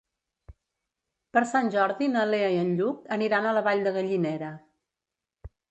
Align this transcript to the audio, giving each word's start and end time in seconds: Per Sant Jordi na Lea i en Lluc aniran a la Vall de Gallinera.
Per 1.37 1.43
Sant 1.51 1.69
Jordi 1.77 2.09
na 2.15 2.25
Lea 2.31 2.49
i 2.57 2.59
en 2.65 2.75
Lluc 2.81 3.07
aniran 3.19 3.49
a 3.49 3.55
la 3.59 3.67
Vall 3.69 3.89
de 3.89 3.97
Gallinera. 4.01 4.53